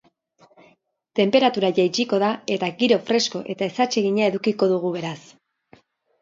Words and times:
Tenperatura 1.19 1.69
jaitsiko 1.79 2.19
da 2.23 2.29
eta 2.55 2.69
giro 2.79 2.97
fresko 3.11 3.43
eta 3.55 3.69
ezatsegina 3.75 4.27
edukiko 4.31 4.71
dugu, 4.73 4.93
beraz. 4.99 5.15